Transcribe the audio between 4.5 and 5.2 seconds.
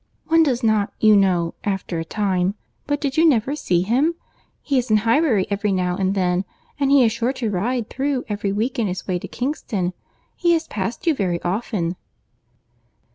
He is in